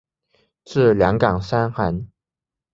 [0.65, 2.07] 治两感伤寒。